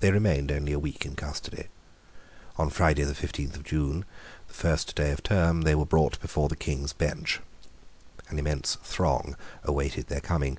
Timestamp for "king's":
6.56-6.94